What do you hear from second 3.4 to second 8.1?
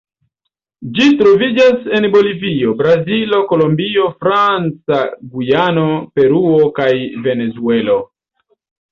Kolombio, Franca Gujano, Peruo kaj Venezuelo.